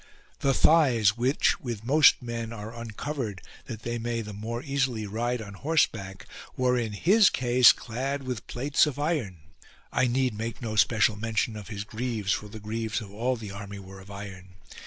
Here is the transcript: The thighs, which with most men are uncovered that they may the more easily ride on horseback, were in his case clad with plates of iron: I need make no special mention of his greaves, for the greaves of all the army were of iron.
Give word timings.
The 0.39 0.55
thighs, 0.55 1.15
which 1.15 1.59
with 1.59 1.83
most 1.85 2.23
men 2.23 2.51
are 2.51 2.73
uncovered 2.73 3.39
that 3.65 3.83
they 3.83 3.99
may 3.99 4.21
the 4.21 4.33
more 4.33 4.63
easily 4.63 5.05
ride 5.05 5.43
on 5.43 5.53
horseback, 5.53 6.25
were 6.57 6.75
in 6.75 6.93
his 6.93 7.29
case 7.29 7.71
clad 7.71 8.23
with 8.23 8.47
plates 8.47 8.87
of 8.87 8.97
iron: 8.97 9.41
I 9.91 10.07
need 10.07 10.35
make 10.35 10.59
no 10.59 10.75
special 10.75 11.15
mention 11.17 11.55
of 11.55 11.67
his 11.67 11.83
greaves, 11.83 12.31
for 12.33 12.47
the 12.47 12.59
greaves 12.59 12.99
of 12.99 13.13
all 13.13 13.35
the 13.35 13.51
army 13.51 13.77
were 13.77 13.99
of 13.99 14.09
iron. 14.09 14.55